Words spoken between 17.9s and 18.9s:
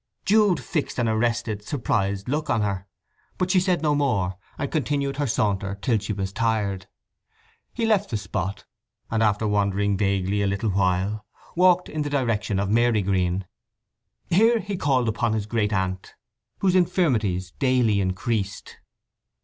increased.